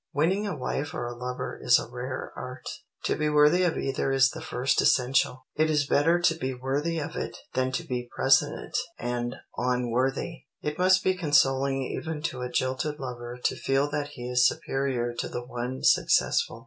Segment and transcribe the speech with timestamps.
[0.15, 2.67] Winning a wife or a lover is a rare art.
[3.03, 5.45] To be worthy of either is the first essential.
[5.55, 10.45] It is better to be worthy of it than to be President and unworthy.
[10.63, 15.13] It must be consoling even to a jilted lover to feel that he is superior
[15.19, 16.59] to the one successful.